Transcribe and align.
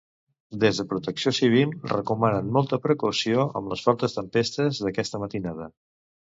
Des 0.61 0.79
de 0.79 0.85
Protecció 0.93 1.33
Civil 1.39 1.75
recomanen 1.91 2.49
molta 2.57 2.81
precaució 2.87 3.47
amb 3.61 3.71
les 3.75 3.87
fortes 3.91 4.19
tempestes 4.21 4.85
d'aquesta 4.89 5.25
matinada. 5.29 5.73